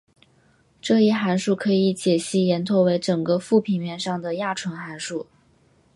[0.81, 5.27] 这一函数可以解析延拓为整个复平面上的亚纯函数。